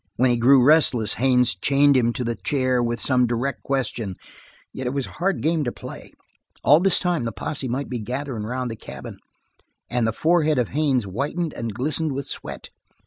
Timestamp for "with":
2.81-2.99, 12.13-12.25